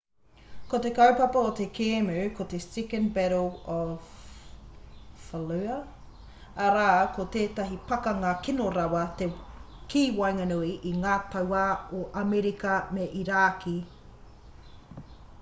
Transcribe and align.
ko 0.69 0.77
te 0.83 0.89
kaupapa 0.99 1.41
o 1.47 1.49
te 1.57 1.65
kēmu 1.79 2.13
ko 2.37 2.45
te 2.53 2.59
second 2.67 3.09
battle 3.17 3.67
of 3.81 4.07
fallujah 5.25 6.63
arā 6.69 6.87
ko 7.19 7.27
tētahi 7.35 7.77
pakanga 7.93 8.31
kino 8.49 8.71
rawa 8.79 9.03
ki 9.93 10.03
waenganui 10.21 10.73
i 10.93 10.97
ngā 11.05 11.19
tauā 11.37 11.63
o 12.01 12.03
amerika 12.25 12.79
me 12.99 13.07
irāki 13.23 13.77